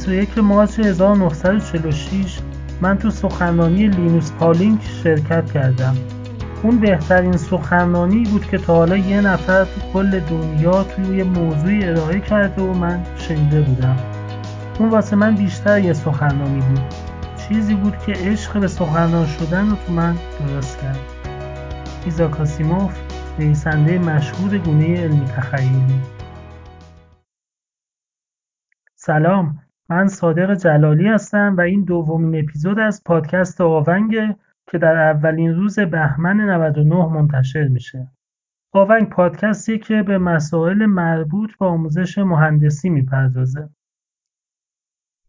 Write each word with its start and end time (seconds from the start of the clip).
21 0.00 0.38
مارچ 0.38 0.78
1946 0.78 2.38
من 2.80 2.98
تو 2.98 3.10
سخنرانی 3.10 3.88
لینوس 3.88 4.32
پالینک 4.32 4.82
شرکت 5.02 5.52
کردم. 5.52 5.96
اون 6.62 6.80
بهترین 6.80 7.36
سخنرانی 7.36 8.24
بود 8.24 8.46
که 8.46 8.58
تا 8.58 8.74
حالا 8.74 8.96
یه 8.96 9.20
نفر 9.20 9.64
تو 9.64 9.80
کل 9.92 10.20
دنیا 10.20 10.84
توی 10.84 11.16
یه 11.16 11.24
موضوعی 11.24 11.84
ارائه 11.84 12.20
کرده 12.20 12.62
و 12.62 12.74
من 12.74 13.04
شنیده 13.16 13.60
بودم. 13.60 13.96
اون 14.78 14.88
واسه 14.88 15.16
من 15.16 15.34
بیشتر 15.34 15.78
یه 15.78 15.92
سخنرانی 15.92 16.60
بود. 16.60 16.94
چیزی 17.48 17.74
بود 17.74 17.98
که 17.98 18.12
عشق 18.12 18.60
به 18.60 18.68
سخنران 18.68 19.26
شدن 19.26 19.70
رو 19.70 19.76
تو 19.86 19.92
من 19.92 20.16
درست 20.48 20.80
کرد. 20.80 21.00
ایزا 22.04 22.28
کاسیموف 22.28 22.98
نویسنده 23.38 23.98
مشهور 23.98 24.58
گونه 24.58 24.96
علمی 24.96 25.26
تخیلی. 25.26 26.00
سلام. 28.96 29.69
من 29.90 30.08
صادق 30.08 30.54
جلالی 30.54 31.08
هستم 31.08 31.54
و 31.58 31.60
این 31.60 31.84
دومین 31.84 32.42
اپیزود 32.42 32.78
از 32.78 33.04
پادکست 33.04 33.60
آونگه 33.60 34.36
که 34.70 34.78
در 34.78 34.96
اولین 34.96 35.54
روز 35.54 35.78
بهمن 35.78 36.40
99 36.40 36.94
منتشر 36.94 37.68
میشه. 37.68 38.08
آونگ 38.72 39.08
پادکستی 39.08 39.78
که 39.78 40.02
به 40.02 40.18
مسائل 40.18 40.86
مربوط 40.86 41.58
به 41.58 41.66
آموزش 41.66 42.18
مهندسی 42.18 42.88
می‌پردازه. 42.88 43.68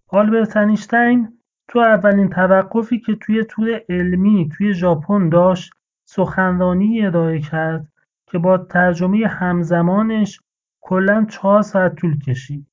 آلبرت 0.07 0.57
انیشتین 0.57 1.39
تو 1.67 1.79
اولین 1.79 2.29
توقفی 2.29 2.99
که 2.99 3.15
توی 3.15 3.43
تور 3.43 3.81
علمی 3.89 4.49
توی 4.57 4.73
ژاپن 4.73 5.29
داشت 5.29 5.73
سخنرانی 6.05 7.05
ارائه 7.05 7.39
کرد 7.39 7.87
که 8.27 8.37
با 8.37 8.57
ترجمه 8.57 9.27
همزمانش 9.27 10.41
کلا 10.81 11.25
چهار 11.29 11.61
ساعت 11.61 11.95
طول 11.95 12.19
کشید. 12.19 12.70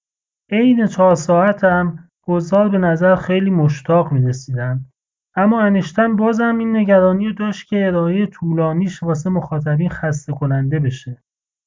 عین 0.51 0.87
چهار 0.87 1.15
ساعت 1.15 1.65
هم 1.65 2.09
گذار 2.23 2.69
به 2.69 2.79
نظر 2.79 3.17
خیلی 3.17 3.51
مشتاق 3.51 4.13
می‌رسیدن 4.13 4.85
اما 5.37 5.61
انیشتین 5.61 6.17
بازم 6.17 6.59
این 6.59 6.77
نگرانی 6.77 7.27
رو 7.27 7.33
داشت 7.33 7.69
که 7.69 7.87
ارائه 7.87 8.27
طولانیش 8.27 9.03
واسه 9.03 9.31
مخاطبین 9.31 9.89
خسته 9.89 10.33
کننده 10.33 10.79
بشه. 10.79 11.23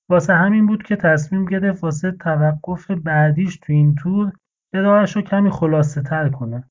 واسه 0.09 0.33
همین 0.33 0.65
بود 0.65 0.83
که 0.83 0.95
تصمیم 0.95 1.45
گرفت 1.45 1.83
واسه 1.83 2.11
توقف 2.11 2.91
بعدیش 2.91 3.57
تو 3.57 3.73
این 3.73 3.95
تور 3.95 4.31
ارائهش 4.73 5.15
رو 5.15 5.21
کمی 5.21 5.49
خلاصه 5.49 6.01
تر 6.01 6.29
کنه. 6.29 6.63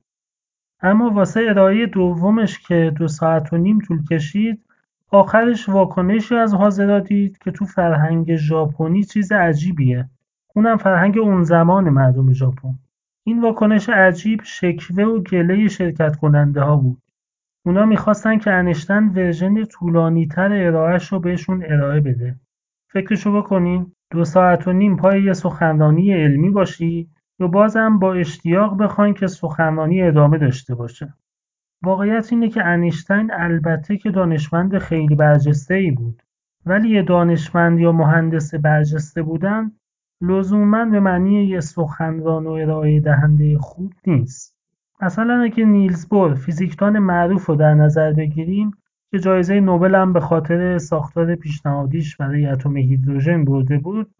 اما 0.82 1.10
واسه 1.10 1.46
ارائه 1.48 1.86
دومش 1.86 2.58
که 2.58 2.92
دو 2.96 3.08
ساعت 3.08 3.52
و 3.52 3.56
نیم 3.56 3.78
طول 3.78 4.04
کشید 4.04 4.64
آخرش 5.08 5.68
واکنشی 5.68 6.36
از 6.36 6.54
حاضرا 6.54 7.00
دید 7.00 7.38
که 7.38 7.50
تو 7.50 7.64
فرهنگ 7.64 8.36
ژاپنی 8.36 9.04
چیز 9.04 9.32
عجیبیه. 9.32 10.08
اونم 10.56 10.76
فرهنگ 10.76 11.18
اون 11.18 11.42
زمان 11.42 11.90
مردم 11.90 12.32
ژاپن. 12.32 12.78
این 13.26 13.42
واکنش 13.42 13.88
عجیب 13.88 14.40
شکوه 14.42 15.04
و 15.04 15.18
گله 15.20 15.68
شرکت 15.68 16.16
کننده 16.16 16.60
ها 16.60 16.76
بود. 16.76 17.02
اونا 17.66 17.86
می‌خواستن 17.86 18.38
که 18.38 18.52
انشتن 18.52 19.08
ورژن 19.08 19.64
طولانی 19.64 20.26
تر 20.26 20.52
ارائهش 20.52 21.12
رو 21.12 21.20
بهشون 21.20 21.64
ارائه 21.64 22.00
بده. 22.00 22.36
فکرشو 22.92 23.32
بکنین 23.32 23.92
دو 24.10 24.24
ساعت 24.24 24.68
و 24.68 24.72
نیم 24.72 24.96
پای 24.96 25.22
یه 25.22 25.32
سخنرانی 25.32 26.12
علمی 26.12 26.50
باشی 26.50 27.10
یا 27.40 27.46
بازم 27.46 27.98
با 27.98 28.14
اشتیاق 28.14 28.82
بخواین 28.82 29.14
که 29.14 29.26
سخنرانی 29.26 30.02
ادامه 30.02 30.38
داشته 30.38 30.74
باشه. 30.74 31.14
واقعیت 31.82 32.32
اینه 32.32 32.48
که 32.48 32.64
انیشتین 32.64 33.30
البته 33.32 33.96
که 33.96 34.10
دانشمند 34.10 34.78
خیلی 34.78 35.14
برجسته 35.14 35.74
ای 35.74 35.90
بود. 35.90 36.22
ولی 36.66 36.88
یه 36.88 37.02
دانشمند 37.02 37.80
یا 37.80 37.92
مهندس 37.92 38.54
برجسته 38.54 39.22
بودن 39.22 39.72
لزوما 40.22 40.84
به 40.84 41.00
معنی 41.00 41.44
یه 41.44 41.60
سخنران 41.60 42.46
و 42.46 42.50
ارائه 42.50 43.00
دهنده 43.00 43.58
خوب 43.58 43.92
نیست. 44.06 44.56
مثلا 45.02 45.42
اگه 45.42 45.64
نیلز 45.64 46.08
بور 46.08 46.34
فیزیکدان 46.34 46.98
معروف 46.98 47.46
رو 47.46 47.56
در 47.56 47.74
نظر 47.74 48.12
بگیریم 48.12 48.70
که 49.10 49.18
جایزه 49.18 49.60
نوبل 49.60 49.94
هم 49.94 50.12
به 50.12 50.20
خاطر 50.20 50.78
ساختار 50.78 51.34
پیشنهادیش 51.34 52.16
برای 52.16 52.46
اتم 52.46 52.76
هیدروژن 52.76 53.44
برده 53.44 53.78
بود 53.78 54.10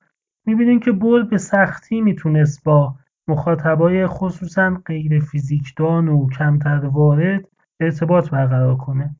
می‌بینیم 0.46 0.80
که 0.80 0.92
بور 0.92 1.22
به 1.22 1.38
سختی 1.38 2.00
می‌تونست 2.00 2.64
با 2.64 2.94
مخاطبای 3.28 4.06
خصوصا 4.06 4.82
غیر 4.86 5.20
فیزیکدان 5.20 6.08
و 6.08 6.28
کمتر 6.28 6.86
وارد 6.86 7.44
ارتباط 7.80 8.30
برقرار 8.30 8.76
کنه. 8.76 9.16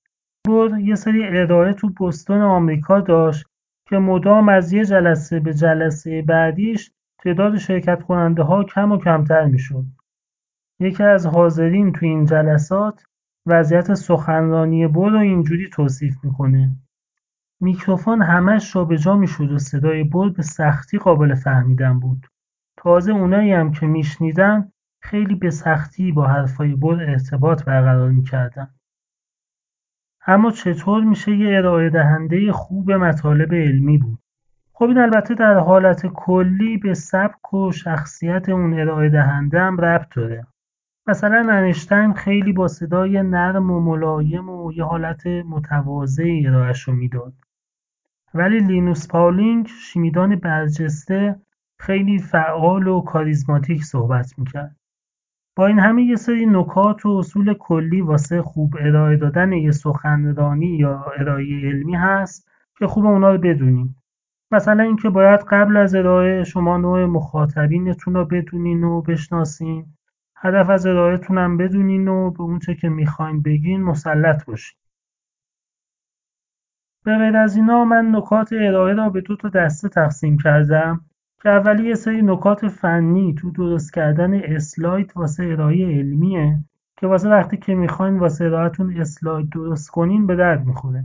بور 0.47 0.79
یه 0.79 0.95
سری 0.95 1.39
ارائه 1.39 1.73
تو 1.73 1.91
بستون 2.01 2.41
آمریکا 2.41 3.01
داشت 3.01 3.47
که 3.91 3.99
مدام 3.99 4.49
از 4.49 4.73
یه 4.73 4.85
جلسه 4.85 5.41
به 5.41 5.55
جلسه 5.55 6.23
بعدیش 6.23 6.91
تعداد 7.19 7.59
شرکت 7.59 8.03
کننده 8.03 8.43
ها 8.43 8.65
کم 8.65 8.93
و 8.93 8.99
کمتر 8.99 9.45
می‌شد. 9.45 9.85
یکی 10.81 11.03
از 11.03 11.27
حاضرین 11.27 11.93
تو 11.93 12.07
این 12.07 12.25
جلسات 12.25 13.05
وضعیت 13.47 13.95
سخنرانی 13.95 14.87
بر 14.87 15.11
رو 15.11 15.19
اینجوری 15.19 15.69
توصیف 15.69 16.25
می‌کنه. 16.25 16.77
میکروفون 17.61 18.23
همش 18.23 18.73
جا 18.97 19.17
می‌شد 19.17 19.53
و 19.53 19.59
صدای 19.59 20.05
بر 20.05 20.31
به 20.31 20.43
سختی 20.43 20.99
قابل 20.99 21.35
فهمیدن 21.35 22.01
بود. 22.01 22.27
تازه 22.77 23.13
اونایی 23.13 23.53
هم 23.53 23.73
که 23.73 23.87
میشنیدن 23.87 24.73
خیلی 25.03 25.35
به 25.35 25.51
سختی 25.51 26.13
با 26.13 26.27
حرفای 26.27 26.75
بر 26.75 27.03
ارتباط 27.03 27.65
برقرار 27.65 28.11
می‌کردن. 28.11 28.75
اما 30.27 30.51
چطور 30.51 31.05
میشه 31.05 31.37
یه 31.37 31.59
ارائه 31.59 31.91
دهنده 31.91 32.53
خوب 32.53 32.93
مطالب 32.93 33.55
علمی 33.55 33.99
بود؟ 33.99 34.19
خب 34.73 34.85
این 34.85 34.99
البته 34.99 35.35
در 35.35 35.59
حالت 35.59 36.07
کلی 36.07 36.77
به 36.77 36.95
سبک 36.95 37.55
و 37.55 37.73
شخصیت 37.73 38.49
اون 38.49 38.81
ارائه 38.81 39.09
دهنده 39.09 39.61
هم 39.61 39.81
ربط 39.81 40.15
داره. 40.15 40.47
مثلا 41.07 41.53
انشتین 41.53 42.13
خیلی 42.13 42.53
با 42.53 42.69
صدای 42.69 43.23
نرم 43.23 43.71
و 43.71 43.81
ملایم 43.81 44.49
و 44.49 44.73
یه 44.73 44.85
حالت 44.85 45.27
متواضعی 45.27 46.47
ارائهش 46.47 46.83
رو 46.83 46.95
می‌داد. 46.95 47.33
ولی 48.35 48.59
لینوس 48.59 49.09
پاولینگ 49.09 49.67
شیمیدان 49.67 50.37
برجسته 50.37 51.41
خیلی 51.79 52.19
فعال 52.19 52.87
و 52.87 53.01
کاریزماتیک 53.01 53.85
صحبت 53.85 54.39
می‌کرد. 54.39 54.77
با 55.57 55.67
این 55.67 55.79
همه 55.79 56.03
یه 56.03 56.17
سری 56.17 56.47
نکات 56.47 57.07
و 57.07 57.09
اصول 57.09 57.55
کلی 57.55 58.01
واسه 58.01 58.43
خوب 58.43 58.77
ارائه 58.81 59.17
دادن 59.17 59.53
یه 59.53 59.71
سخنرانی 59.71 60.67
یا 60.67 61.05
ارائه 61.19 61.45
علمی 61.45 61.95
هست 61.95 62.49
که 62.79 62.87
خوب 62.87 63.07
اونا 63.07 63.31
رو 63.31 63.39
بدونیم 63.39 63.97
مثلا 64.53 64.83
اینکه 64.83 65.11
باید 65.11 65.41
قبل 65.41 65.77
از 65.77 65.95
ارائه 65.95 66.45
شما 66.45 66.77
نوع 66.77 67.05
مخاطبینتون 67.05 68.15
رو 68.15 68.25
بدونین 68.25 68.85
و 68.85 69.03
بشناسین. 69.03 69.87
هدف 70.37 70.71
از 70.71 70.87
ارائهتون 70.87 71.39
هم 71.39 71.57
بدونین 71.57 72.09
و 72.09 72.31
به 72.31 72.43
اونچه 72.43 72.75
که 72.75 72.89
می‌خواین 72.89 73.43
بگین 73.43 73.83
مسلط 73.83 74.45
باشین. 74.45 74.79
به 77.05 77.19
غیر 77.19 77.37
از 77.37 77.57
اینا 77.57 77.85
من 77.85 78.17
نکات 78.17 78.53
ارائه 78.53 78.95
را 78.95 79.11
به 79.11 79.21
دو 79.21 79.37
تا 79.37 79.49
دسته 79.49 79.89
تقسیم 79.89 80.39
کردم. 80.39 81.10
که 81.43 81.49
اولی 81.49 81.89
یه 81.89 81.95
سری 81.95 82.23
نکات 82.23 82.69
فنی 82.69 83.35
تو 83.35 83.51
درست 83.51 83.95
کردن 83.95 84.35
اسلاید 84.35 85.13
واسه 85.17 85.45
ارائه 85.45 85.87
علمیه 85.87 86.59
که 86.97 87.07
واسه 87.07 87.29
وقتی 87.29 87.57
که 87.57 87.75
می‌خواین 87.75 88.19
واسه 88.19 88.45
ارائهتون 88.45 89.01
اسلاید 89.01 89.51
درست 89.51 89.91
کنین 89.91 90.27
به 90.27 90.37
درد 90.37 90.67
می‌خوره. 90.67 91.05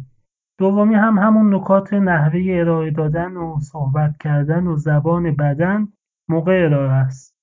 دومی 0.57 0.95
هم 0.95 1.17
همون 1.17 1.55
نکات 1.55 1.93
نحوه 1.93 2.41
ارائه 2.49 2.91
دادن 2.91 3.37
و 3.37 3.59
صحبت 3.59 4.17
کردن 4.17 4.67
و 4.67 4.75
زبان 4.75 5.35
بدن 5.35 5.87
موقع 6.29 6.65
ارائه 6.65 6.91
است. 6.91 7.35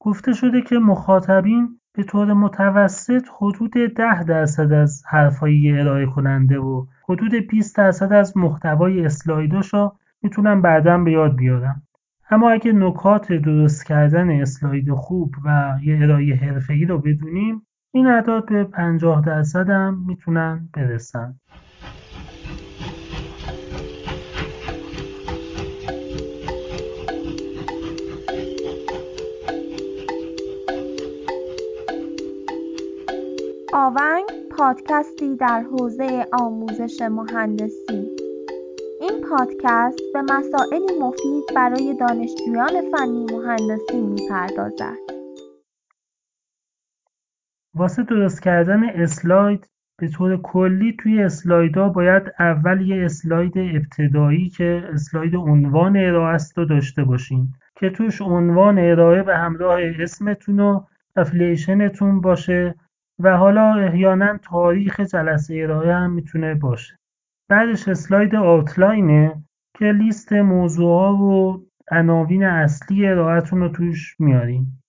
گفته 0.00 0.32
شده 0.32 0.62
که 0.62 0.78
مخاطبین 0.78 1.80
به 1.94 2.02
طور 2.02 2.32
متوسط 2.32 3.28
حدود 3.38 3.72
ده 3.96 4.24
درصد 4.24 4.72
از 4.72 5.02
حرفایی 5.06 5.80
ارائه 5.80 6.06
کننده 6.06 6.58
و 6.58 6.86
حدود 7.08 7.34
20 7.34 7.76
درصد 7.76 8.12
از 8.12 8.36
محتوای 8.36 9.04
اسلایداشو 9.04 9.92
می‌تونن 10.22 10.60
بعدا 10.60 10.98
به 10.98 11.12
یاد 11.12 11.36
بیارن. 11.36 11.82
اما 12.30 12.50
اگه 12.50 12.72
نکات 12.72 13.32
درست 13.32 13.86
کردن 13.86 14.30
اسلاید 14.30 14.94
خوب 14.94 15.34
و 15.44 15.78
یه 15.82 15.98
ارائه 16.02 16.34
حرفه‌ای 16.34 16.84
رو 16.84 16.98
بدونیم 16.98 17.66
این 17.94 18.06
اعداد 18.06 18.48
به 18.48 18.64
50 18.64 19.22
درصد 19.26 19.70
هم 19.70 20.04
می‌تونن 20.06 20.68
برسن. 20.74 21.34
آونگ 33.72 34.24
پادکستی 34.58 35.36
در 35.36 35.62
حوزه 35.62 36.26
آموزش 36.32 37.02
مهندسی. 37.02 38.13
پادکست 39.30 40.00
به 40.14 40.22
مسائلی 40.22 40.98
مفید 41.00 41.44
برای 41.56 41.96
دانشجویان 42.00 42.90
فنی 42.92 43.26
مهندسی 43.32 44.00
می‌پردازد. 44.00 44.98
واسه 47.74 48.02
درست 48.02 48.42
کردن 48.42 48.84
اسلاید 48.84 49.68
به 49.98 50.08
طور 50.08 50.42
کلی 50.42 50.96
توی 51.00 51.22
اسلایدها 51.22 51.88
باید 51.88 52.22
اول 52.38 52.80
یه 52.80 53.04
اسلاید 53.04 53.52
ابتدایی 53.58 54.48
که 54.48 54.88
اسلاید 54.92 55.36
عنوان 55.36 55.96
ارائه 55.96 56.34
است 56.34 56.58
رو 56.58 56.64
داشته 56.64 57.04
باشین 57.04 57.48
که 57.76 57.90
توش 57.90 58.22
عنوان 58.22 58.78
ارائه 58.78 59.22
به 59.22 59.36
همراه 59.36 59.80
اسمتون 59.98 60.60
و 60.60 60.80
افلیشنتون 61.16 62.20
باشه 62.20 62.74
و 63.18 63.36
حالا 63.36 63.74
احیانا 63.74 64.38
تاریخ 64.38 65.00
جلسه 65.00 65.54
ارائه 65.54 65.94
هم 65.94 66.12
می‌تونه 66.12 66.54
باشه 66.54 66.98
بعدش 67.48 67.88
اسلاید 67.88 68.34
outline 68.34 69.30
ه 69.30 69.44
که 69.78 69.84
لیست 69.84 70.32
موضوعها 70.32 71.14
و 71.14 71.66
عناوین 71.90 72.44
اصلی 72.44 73.06
ارائهتون 73.06 73.60
رو 73.60 73.68
توش 73.68 74.16
میاریم 74.20 74.82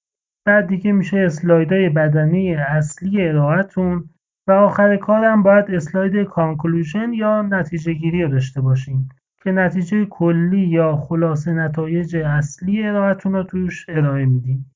بعد 0.45 0.67
دیگه 0.67 0.91
میشه 0.91 1.17
اسلایدهای 1.17 1.89
بدنه 1.89 2.65
اصلی 2.69 3.27
ارائهتون 3.27 4.09
و 4.47 4.51
آخر 4.51 4.97
کارم 4.97 5.43
باید 5.43 5.71
اسلاید 5.71 6.23
conclusion 6.23 7.13
یا 7.13 7.41
نتیجه 7.41 7.93
گیری 7.93 8.23
رو 8.23 8.31
داشته 8.31 8.61
باشین 8.61 9.09
که 9.43 9.51
نتیجه 9.51 10.05
کلی 10.05 10.67
یا 10.67 10.95
خلاصه 10.95 11.51
نتایج 11.51 12.15
اصلی 12.15 12.83
ارائهتون 12.83 13.33
رو 13.33 13.43
توش 13.43 13.85
ارائه 13.89 14.25
میدیم 14.25 14.71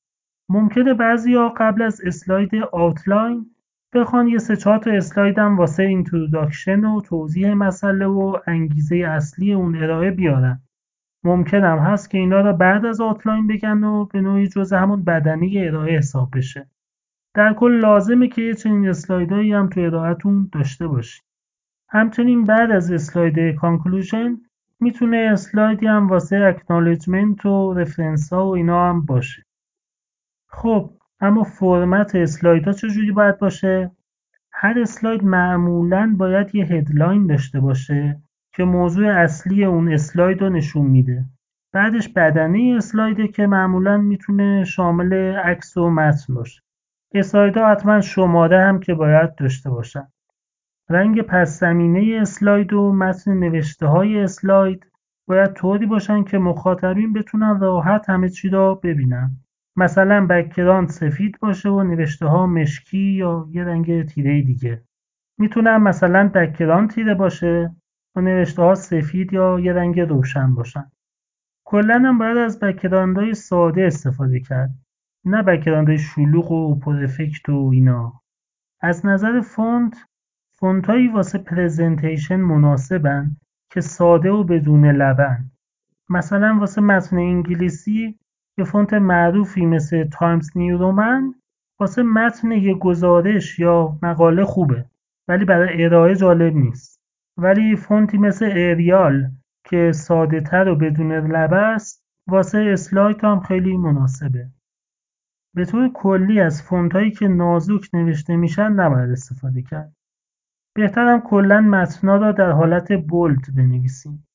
ممکنه 0.48 0.94
بعضیا 0.94 1.48
قبل 1.48 1.82
از 1.82 2.00
اسلاید 2.04 2.50
outline 2.72 3.46
بخوان 3.94 4.28
یه 4.28 4.38
سه 4.38 4.56
چهار 4.56 4.78
تا 4.78 4.90
اسلاید 4.90 5.38
هم 5.38 5.56
واسه 5.56 5.82
introduction 5.82 6.84
و 6.84 7.00
توضیح 7.00 7.54
مسئله 7.54 8.06
و 8.06 8.38
انگیزه 8.46 8.96
اصلی 8.96 9.52
اون 9.52 9.82
ارائه 9.82 10.10
بیارن. 10.10 10.62
ممکن 11.24 11.64
هم 11.64 11.78
هست 11.78 12.10
که 12.10 12.18
اینا 12.18 12.40
رو 12.40 12.52
بعد 12.52 12.86
از 12.86 13.00
outline 13.00 13.46
بگن 13.46 13.84
و 13.84 14.04
به 14.04 14.20
نوعی 14.20 14.48
جز 14.48 14.72
همون 14.72 15.04
بدنه‌ی 15.04 15.68
ارائه 15.68 15.98
حساب 15.98 16.30
بشه. 16.34 16.66
در 17.34 17.52
کل 17.52 17.72
لازمه 17.72 18.28
که 18.28 18.42
یه 18.42 18.54
چنین 18.54 18.88
اسلایدهایی 18.88 19.52
هم 19.52 19.68
تو 19.68 19.80
ارائهتون 19.80 20.48
داشته 20.52 20.86
باشید 20.88 21.24
همچنین 21.88 22.44
بعد 22.44 22.70
از 22.70 22.92
اسلاید 22.92 23.54
conclusion 23.54 24.40
می‌تونه 24.80 25.16
اسلایدی 25.32 25.86
هم 25.86 26.08
واسه 26.08 26.36
acknowledgment 26.36 27.46
و 27.46 27.74
reference 27.74 28.32
ها 28.32 28.46
و 28.46 28.56
اینا 28.56 28.88
هم 28.88 29.06
باشه. 29.06 29.42
خب 30.48 30.99
اما 31.20 31.42
فرمت 31.42 32.14
اسلایدها 32.14 32.72
چجوری 32.72 33.12
باید 33.12 33.38
باشه؟ 33.38 33.90
هر 34.52 34.78
اسلاید 34.78 35.24
معمولا 35.24 36.14
باید 36.18 36.54
یه 36.54 36.64
هدلاین 36.64 37.26
داشته 37.26 37.60
باشه 37.60 38.22
که 38.54 38.64
موضوع 38.64 39.08
اصلی 39.08 39.64
اون 39.64 39.92
اسلاید 39.92 40.40
رو 40.40 40.50
نشون 40.50 40.86
میده. 40.86 41.24
بعدش 41.72 42.08
بدنه 42.08 42.74
اسلایده 42.76 43.28
که 43.28 43.46
معمولا 43.46 43.96
می‌تونه 43.96 44.64
شامل 44.64 45.12
عکس 45.36 45.76
و 45.76 45.90
متن 45.90 46.34
باشه. 46.34 46.62
اسلایدها 47.14 47.70
حتما 47.70 48.00
شماره 48.00 48.64
هم 48.64 48.80
که 48.80 48.94
باید 48.94 49.34
داشته 49.34 49.70
باشن. 49.70 50.08
رنگ 50.90 51.22
پس 51.22 51.60
زمینه 51.60 52.20
اسلاید 52.20 52.72
و 52.72 52.92
متن 52.92 53.32
نوشته 53.32 53.86
های 53.86 54.20
اسلاید 54.20 54.86
باید 55.26 55.52
طوری 55.52 55.86
باشن 55.86 56.24
که 56.24 56.38
مخاطبین 56.38 57.12
بتونن 57.12 57.60
راحت 57.60 58.10
همه 58.10 58.28
چی 58.28 58.48
را 58.48 58.74
ببینن. 58.74 59.36
مثلا 59.80 60.26
background 60.26 60.88
سفید 60.88 61.38
باشه 61.40 61.68
و 61.68 61.82
نوشته 61.82 62.26
ها 62.26 62.46
مشکی 62.46 62.98
یا 62.98 63.48
یه 63.50 63.64
رنگ 63.64 64.06
تیره 64.06 64.42
دیگه. 64.42 64.82
می‌تونه 65.38 65.71
هم 65.71 65.82
مثلا 65.82 66.28
background 66.28 66.90
تیره 66.90 67.14
باشه 67.14 67.76
و 68.16 68.20
نوشته 68.20 68.62
ها 68.62 68.74
سفید 68.74 69.32
یا 69.32 69.60
یه 69.60 69.72
رنگ 69.72 70.00
روشن 70.00 70.54
باشن. 70.54 70.90
کلا 71.64 71.94
هم 71.94 72.18
باید 72.18 72.36
از 72.36 72.60
background 72.60 73.22
های 73.22 73.34
ساده 73.34 73.86
استفاده 73.86 74.40
کرد 74.40 74.70
نه 75.24 75.42
background 75.42 75.89
های 75.89 75.98
شلوغ 75.98 76.52
و 76.52 76.78
پر 76.78 77.04
افکت 77.04 77.48
و 77.48 77.70
اینا. 77.72 78.22
از 78.80 79.06
نظر 79.06 79.40
فونت 79.40 79.96
فونتهایی 80.52 81.08
واسه 81.08 81.38
presentation 81.38 82.36
مناسبن 82.36 83.36
که 83.70 83.80
ساده 83.80 84.30
و 84.30 84.44
بدون 84.44 84.90
لبه‌ن. 84.90 85.50
مثلا 86.08 86.56
واسه 86.60 86.80
متن 86.80 87.16
انگلیسی 87.16 88.19
یه 88.60 88.64
فونت 88.64 88.94
معروفی 88.94 89.66
مثل 89.66 90.04
Times 90.04 90.56
New 90.56 90.78
Roman 90.78 91.34
واسه 91.80 92.02
متن 92.02 92.52
یه 92.52 92.74
گزارش 92.74 93.58
یا 93.58 93.98
مقاله 94.02 94.44
خوبه 94.44 94.84
ولی 95.28 95.44
برای 95.44 95.84
ارائه 95.84 96.14
جالب 96.14 96.54
نیست. 96.54 97.00
ولی 97.36 97.76
فونتی 97.76 98.18
مثل 98.18 98.44
Arial 98.52 99.30
که 99.64 99.92
ساده 99.92 100.40
تر 100.40 100.68
و 100.68 100.76
بدون 100.76 101.12
لبه 101.12 101.56
است 101.56 102.04
واسه 102.28 102.70
اسلاید 102.72 103.24
هم 103.24 103.40
خیلی 103.40 103.76
مناسبه. 103.76 104.50
به 105.54 105.64
طور 105.64 105.92
کلی 105.94 106.40
از 106.40 106.62
فونتهایی 106.62 107.10
که 107.10 107.28
نازک 107.28 107.94
نوشته 107.94 108.36
میشن 108.36 108.72
نباید 108.72 109.10
استفاده 109.10 109.62
کرد. 109.62 109.92
بهترم 110.74 111.20
کلا 111.20 111.60
متنا 111.60 112.16
را 112.16 112.32
در 112.32 112.50
حالت 112.50 112.92
bold 112.92 113.56
بنویسیم. 113.56 114.26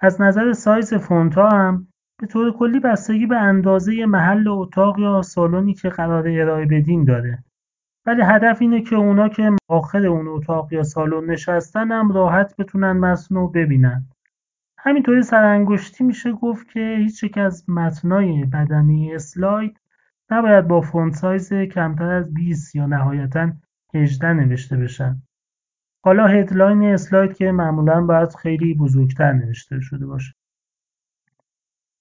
از 0.00 0.20
نظر 0.20 0.52
سایز 0.52 0.94
فونتها 0.94 1.48
هم 1.48 1.89
به 2.20 2.26
طور 2.26 2.52
کلی 2.52 2.80
بستگی 2.80 3.26
به 3.26 3.36
اندازه 3.36 4.06
محل 4.06 4.48
اتاق 4.48 4.98
یا 4.98 5.22
سالنی 5.22 5.74
که 5.74 5.88
قرار 5.88 6.28
ارائه 6.28 6.66
بدین 6.66 7.04
داره. 7.04 7.44
ولی 8.06 8.22
هدف 8.22 8.58
اینه 8.60 8.82
که 8.82 8.96
اونا 8.96 9.28
که 9.28 9.50
آخر 9.68 10.06
اون 10.06 10.28
اتاق 10.28 10.72
یا 10.72 10.82
سالن 10.82 11.30
نشستن 11.30 11.92
هم 11.92 12.12
راحت 12.12 12.56
بتونن 12.56 12.92
متن 12.92 13.34
رو 13.34 13.48
ببینن. 13.48 14.06
همینطوری 14.78 15.22
سرانگشتی 15.22 16.04
میشه 16.04 16.32
گفت 16.32 16.68
که 16.68 16.96
هیچ 16.98 17.22
یک 17.22 17.38
از 17.38 17.70
متنای 17.70 18.44
بدنی 18.44 19.14
اسلاید 19.14 19.80
نباید 20.30 20.68
با 20.68 20.80
فونت 20.80 21.14
سایز 21.14 21.52
کمتر 21.52 22.10
از 22.10 22.34
20 22.34 22.76
یا 22.76 22.86
نهایتا 22.86 23.52
18 23.94 24.32
نوشته 24.32 24.76
بشن. 24.76 25.22
حالا 26.04 26.26
هدلاین 26.26 26.82
اسلاید 26.82 27.32
که 27.32 27.52
معمولا 27.52 28.00
باید 28.00 28.34
خیلی 28.34 28.74
بزرگتر 28.74 29.32
نوشته 29.32 29.80
شده 29.80 30.06
باشه. 30.06 30.39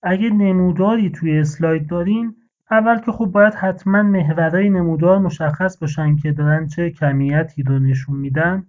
اگه 0.04 0.30
نموداری 0.30 1.10
توی 1.10 1.40
اسلاید 1.40 1.88
دارین 1.88 2.36
اول 2.72 3.00
که 3.00 3.12
خب 3.12 3.26
باید 3.26 3.54
حتما 3.54 4.04
محورهای 4.04 4.70
نمودار 4.70 5.18
مشخص 5.18 5.78
باشن 5.78 6.16
که 6.16 6.32
دارن 6.32 6.68
چه 6.68 6.90
کمیتی 6.90 7.64
رو 7.64 7.80
نشون 7.80 8.16
میدن. 8.16 8.68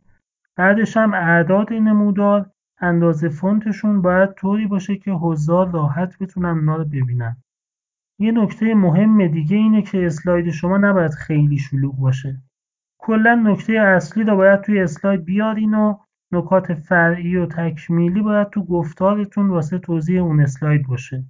بعدش 0.56 0.96
هم 0.96 1.14
اعداد 1.14 1.72
نمودار 1.72 2.50
اندازه 2.80 3.28
فونتشون 3.28 4.02
باید 4.02 4.34
طوری 4.34 4.66
باشه 4.66 4.96
که 4.96 5.10
حضار 5.10 5.70
راحت 5.70 6.18
بتونن 6.18 6.48
اونا 6.48 6.76
رو 6.76 6.84
ببینن. 6.84 7.36
یه 8.18 8.32
نکته 8.32 8.74
مهم 8.74 9.26
دیگه 9.26 9.56
اینه 9.56 9.82
که 9.82 10.06
اسلاید 10.06 10.50
شما 10.50 10.78
نباید 10.78 11.10
خیلی 11.10 11.58
شلوغ 11.58 11.96
باشه. 11.96 12.42
کلا 12.98 13.34
نکته 13.34 13.72
اصلی 13.72 14.24
رو 14.24 14.36
باید 14.36 14.60
توی 14.60 14.80
اسلاید 14.80 15.24
بیارین 15.24 15.74
و 15.74 15.96
نکات 16.32 16.74
فرعی 16.74 17.36
و 17.36 17.46
تکمیلی 17.46 18.22
باید 18.22 18.50
تو 18.50 18.64
گفتارتون 18.64 19.50
واسه 19.50 19.78
توضیح 19.78 20.22
اون 20.22 20.40
اسلاید 20.40 20.86
باشه. 20.86 21.24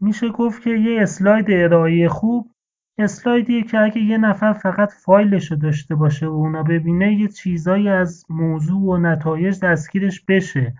میشه 0.00 0.28
گفت 0.28 0.62
که 0.62 0.70
یه 0.70 1.02
اسلاید 1.02 1.46
ارائه 1.48 2.08
خوب 2.08 2.50
اسلایدیه 2.98 3.62
که 3.62 3.78
اگه 3.78 4.00
یه 4.00 4.18
نفر 4.18 4.52
فقط 4.52 4.92
فایلش 4.92 5.50
رو 5.50 5.56
داشته 5.56 5.94
باشه 5.94 6.26
و 6.26 6.30
اونا 6.30 6.62
ببینه 6.62 7.14
یه 7.14 7.28
چیزایی 7.28 7.88
از 7.88 8.24
موضوع 8.28 8.82
و 8.82 8.96
نتایج 8.96 9.60
دستگیرش 9.60 10.24
بشه. 10.24 10.74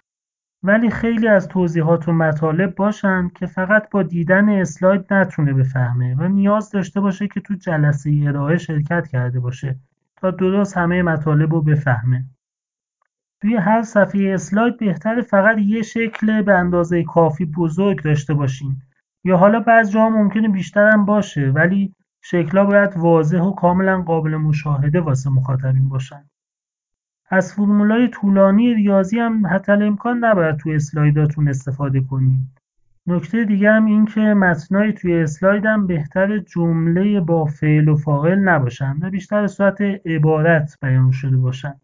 ولی 0.63 0.91
خیلی 0.91 1.29
از 1.29 1.49
توضیحات 1.49 2.09
و 2.09 2.13
مطالب 2.13 2.75
باشن 2.75 3.31
که 3.35 3.47
فقط 3.47 3.91
با 3.91 4.03
دیدن 4.03 4.49
اسلاید 4.49 5.13
نتونه 5.13 5.53
بفهمه 5.53 6.15
و 6.15 6.29
نیاز 6.29 6.71
داشته 6.71 7.01
باشه 7.01 7.29
که 7.29 7.41
تو 7.41 7.55
جلسه 7.55 8.23
ارائه 8.27 8.59
شرکت 8.59 9.07
کرده 9.07 9.41
باشه 9.41 9.77
تا 10.17 10.31
درست 10.31 10.77
همه 10.77 11.03
مطالب 11.03 11.55
رو 11.55 11.63
بفهمه. 11.63 12.25
توی 13.41 13.57
هر 13.57 13.83
صفحه 13.83 14.35
اسلاید 14.35 14.79
بهتره 14.79 15.23
فقط 15.23 15.59
یه 15.59 15.83
شکل 15.83 16.43
به 16.43 16.55
اندازه 16.55 17.05
کافی 17.05 17.45
بزرگ 17.45 18.03
داشته 18.03 18.35
باشین. 18.35 18.83
یا 19.25 19.37
حالا 19.37 19.61
بعض 19.61 19.91
جاها 19.91 20.09
ممکنه 20.09 20.49
بیشتر 20.49 20.91
هم 20.91 21.05
باشه 21.05 21.51
ولی 21.51 21.95
شکلها 22.23 22.65
باید 22.65 22.97
واضح 22.97 23.41
و 23.41 23.55
کاملا 23.55 24.03
قابل 24.03 24.37
مشاهده 24.37 25.01
واسه 25.01 25.31
مخاطبین 25.31 25.89
باشن. 25.89 26.25
از 27.31 27.55
فرمولای 27.55 28.09
طولانی 28.09 28.75
ریاضی 28.75 29.19
هم 29.19 29.47
حتی 29.47 29.73
امکان 29.73 30.25
نباید 30.25 30.57
توی 30.57 30.75
اسلایداتون 30.75 31.49
استفاده 31.49 32.01
کنید 32.01 32.59
نکته 33.07 33.45
دیگه 33.45 33.73
هم 33.73 33.85
این 33.87 34.07
که 34.07 34.21
متنای 34.21 34.93
توی 34.93 35.23
اسلاید 35.23 35.67
هم 35.67 35.87
بهتر 35.87 36.39
جمله 36.39 37.21
با 37.21 37.45
فعل 37.45 37.89
و 37.89 37.97
فاعل 37.97 38.39
نباشن 38.39 38.99
و 39.03 39.11
بیشتر 39.11 39.47
صورت 39.47 39.81
عبارت 40.07 40.79
بیان 40.83 41.11
شده 41.11 41.37
باشن. 41.37 41.81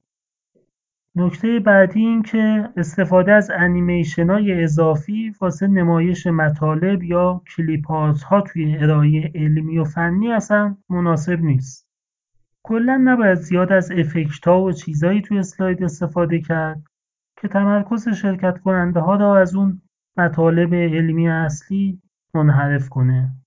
نکته 1.16 1.60
بعدی 1.60 2.00
این 2.00 2.22
که 2.22 2.68
استفاده 2.76 3.32
از 3.32 3.50
انیمیشن 3.50 4.30
های 4.30 4.64
اضافی 4.64 5.34
واسه 5.40 5.66
نمایش 5.66 6.26
مطالب 6.26 7.02
یا 7.02 7.42
کلیپ 7.56 7.86
ها 7.86 8.40
توی 8.40 8.76
ارائه 8.76 9.32
علمی 9.34 9.78
و 9.78 9.84
فنی 9.84 10.32
اصلا 10.32 10.76
مناسب 10.88 11.40
نیست. 11.40 11.88
کلا 12.62 13.00
نباید 13.04 13.34
زیاد 13.34 13.72
از 13.72 13.90
افکت 13.90 14.46
ها 14.46 14.62
و 14.62 14.72
چیزایی 14.72 15.22
توی 15.22 15.38
اسلاید 15.38 15.84
استفاده 15.84 16.40
کرد 16.40 16.82
که 17.40 17.48
تمرکز 17.48 18.08
شرکت 18.08 18.58
کننده 18.58 19.00
ها 19.00 19.16
را 19.16 19.38
از 19.38 19.54
اون 19.54 19.82
مطالب 20.16 20.74
علمی 20.74 21.28
اصلی 21.28 22.02
منحرف 22.34 22.88
کنه. 22.88 23.43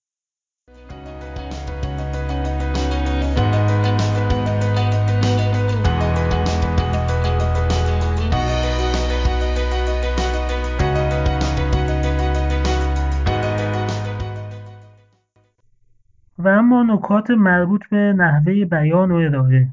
اما 16.49 16.83
نکات 16.83 17.31
مربوط 17.31 17.87
به 17.89 18.13
نحوه 18.17 18.65
بیان 18.65 19.11
و 19.11 19.15
ارائه. 19.15 19.67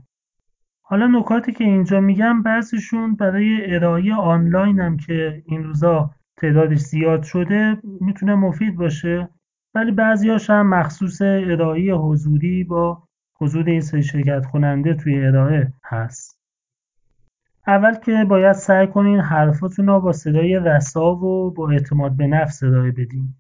حالا 0.82 1.06
نکاتی 1.06 1.52
که 1.52 1.64
اینجا 1.64 2.00
میگم 2.00 2.42
بعضیشون 2.42 3.14
برای 3.14 3.74
ارائه 3.74 4.14
آنلاین 4.14 4.80
هم 4.80 4.96
که 4.96 5.42
این 5.46 5.64
روزا 5.64 6.10
تعدادش 6.36 6.78
زیاد 6.78 7.22
شده 7.22 7.76
می‌تونه 8.00 8.34
مفید 8.34 8.76
باشه 8.76 9.28
ولی 9.74 9.92
بعضیاش 9.92 10.50
هم 10.50 10.68
مخصوص 10.68 11.22
ارائه 11.22 11.94
حضوری 11.94 12.64
با 12.64 13.02
حضور 13.40 13.64
این 13.64 13.80
سری 13.80 14.02
شرکت 14.02 14.46
کننده 14.46 14.94
توی 14.94 15.26
ارائه 15.26 15.72
هست. 15.84 16.40
اول 17.66 17.94
که 17.94 18.24
باید 18.28 18.52
سعی 18.52 18.86
کنین 18.86 19.20
حرفاتون 19.20 19.86
رو 19.86 20.00
با 20.00 20.12
صدای 20.12 20.56
رسا 20.56 21.14
و 21.14 21.50
با 21.50 21.70
اعتماد 21.70 22.16
به 22.16 22.26
نفس 22.26 22.62
ارائه 22.62 22.90
بدین. 22.90 23.34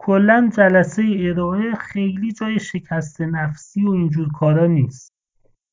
کلا 0.00 0.50
جلسه 0.56 1.02
ارائه 1.18 1.74
خیلی 1.74 2.32
جای 2.32 2.58
شکست 2.58 3.20
نفسی 3.20 3.82
و 3.82 3.90
اینجور 3.90 4.28
کارا 4.32 4.66
نیست. 4.66 5.12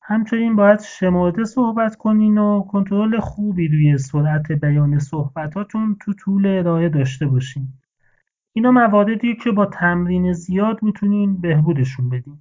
همچنین 0.02 0.56
باید 0.56 0.80
شمرده 0.80 1.44
صحبت 1.44 1.96
کنین 1.96 2.38
و 2.38 2.62
کنترل 2.62 3.20
خوبی 3.20 3.68
روی 3.68 3.98
سرعت 3.98 4.52
بیان 4.52 4.98
صحبتاتون 4.98 5.96
تو 6.00 6.12
طول 6.12 6.46
ارائه 6.46 6.88
داشته 6.88 7.26
باشین. 7.26 7.68
اینا 8.52 8.70
مواردیه 8.70 9.34
که 9.34 9.50
با 9.50 9.66
تمرین 9.66 10.32
زیاد 10.32 10.82
می‌تونین 10.82 11.40
بهبودشون 11.40 12.08
بدین. 12.08 12.38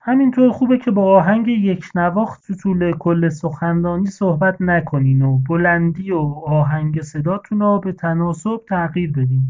همینطور 0.00 0.50
خوبه 0.50 0.78
که 0.78 0.90
با 0.90 1.16
آهنگ 1.16 1.48
یک 1.48 1.84
نواخت 1.94 2.46
تو 2.46 2.54
طول 2.54 2.92
کل 2.92 3.28
سخنرانی 3.28 4.06
صحبت 4.06 4.56
نکنین 4.60 5.22
و 5.22 5.38
بلندی 5.38 6.10
و 6.10 6.18
آهنگ 6.46 7.00
صداتون 7.00 7.60
رو 7.60 7.80
به 7.80 7.92
تناسب 7.92 8.60
تغییر 8.68 9.12
بدین. 9.12 9.42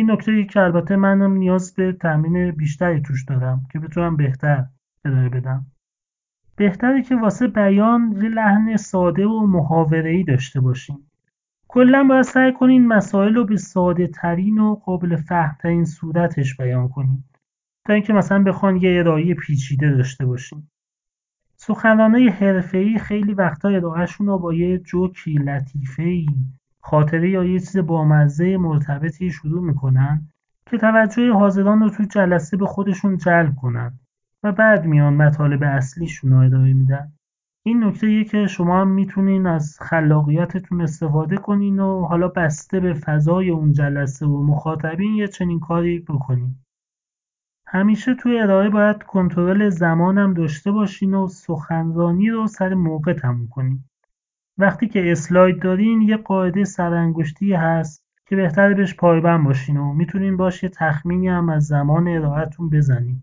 این 0.00 0.10
نکته 0.10 0.44
که 0.44 0.60
البته 0.60 0.96
منم 0.96 1.32
نیاز 1.32 1.74
به 1.74 1.92
تمرین 1.92 2.50
بیشتری 2.50 3.00
توش 3.00 3.24
دارم 3.24 3.66
که 3.72 3.78
بتونم 3.78 4.16
بهتر 4.16 4.64
ارائه 5.04 5.28
بدم. 5.28 5.66
بهتره 6.56 7.02
که 7.02 7.16
واسه 7.16 7.46
بیان 7.46 8.12
یه 8.22 8.28
لحن 8.28 8.76
ساده 8.76 9.26
و 9.26 9.46
محاوره‌ای 9.46 10.24
داشته 10.24 10.60
باشین. 10.60 10.98
کلا 11.68 12.06
باید 12.08 12.22
سعی 12.22 12.52
کنین 12.52 12.86
مسائل 12.86 13.34
رو 13.34 13.44
به 13.44 13.56
ساده 13.56 14.06
ترین 14.06 14.58
و 14.58 14.74
قابل 14.74 15.16
فهم 15.16 15.56
ترین 15.60 15.84
صورتش 15.84 16.56
بیان 16.56 16.88
کنین. 16.88 17.24
تا 17.86 17.92
اینکه 17.92 18.12
مثلا 18.12 18.42
بخوان 18.42 18.76
یه 18.76 18.98
ارائه 18.98 19.34
پیچیده 19.34 19.90
داشته 19.90 20.26
باشین. 20.26 20.68
سخنرانای 21.56 22.28
حرفه‌ای 22.28 22.98
خیلی 22.98 23.34
وقتا 23.34 23.68
ارائهشون 23.68 24.26
رو 24.26 24.38
با 24.38 24.54
یه 24.54 24.78
جوکی 24.78 25.32
لطیفه‌ای 25.32 26.26
خاطره 26.80 27.30
یا 27.30 27.44
یه 27.44 27.60
چیز 27.60 27.76
بامزه 27.76 28.56
مرتبطی 28.56 29.30
شروع 29.30 29.64
می‌کنن 29.64 30.28
که 30.66 30.78
توجه 30.78 31.32
حاضران 31.32 31.80
رو 31.80 31.90
تو 31.90 32.04
جلسه 32.04 32.56
به 32.56 32.66
خودشون 32.66 33.16
جلب 33.16 33.56
کنن 33.56 33.98
و 34.42 34.52
بعد 34.52 34.84
میان 34.86 35.14
مطالب 35.14 35.62
اصلیشون 35.62 36.30
رو 36.30 36.38
ارائه 36.38 36.74
میدن. 36.74 37.12
این 37.62 37.84
نکته 37.84 38.24
که 38.24 38.46
شما 38.46 38.80
هم 38.80 38.88
می‌تونین 38.88 39.46
از 39.46 39.78
خلاقیتتون 39.80 40.80
استفاده 40.80 41.36
کنین 41.36 41.78
و 41.80 42.04
حالا 42.04 42.28
بسته 42.28 42.80
به 42.80 42.94
فضای 42.94 43.50
اون 43.50 43.72
جلسه 43.72 44.26
و 44.26 44.46
مخاطبین 44.46 45.14
یه 45.14 45.28
چنین 45.28 45.60
کاری 45.60 45.98
بکنین. 45.98 46.54
همیشه 47.66 48.14
توی 48.14 48.40
ارائه 48.40 48.70
باید 48.70 49.02
کنترل 49.02 49.68
زمانم 49.68 50.34
داشته 50.34 50.72
باشین 50.72 51.14
و 51.14 51.28
سخنرانی 51.28 52.30
رو 52.30 52.46
سر 52.46 52.74
موقع 52.74 53.12
تموم 53.12 53.48
کنین. 53.48 53.84
وقتی 54.58 54.88
که 54.88 55.12
اسلاید 55.12 55.62
دارین 55.62 56.00
یه 56.00 56.16
قاعده 56.16 56.64
سرانگشتی 56.64 57.52
هست 57.52 58.04
که 58.26 58.36
بهتره 58.36 58.74
بهش 58.74 58.94
پایبند 58.94 59.44
باشین 59.44 59.76
و 59.76 59.92
می‌تونین 59.92 60.36
باش 60.36 60.62
یه 60.62 60.68
تخمینی 60.68 61.28
هم 61.28 61.48
از 61.48 61.66
زمان 61.66 62.08
ارائهتون 62.08 62.70
بزنین. 62.70 63.22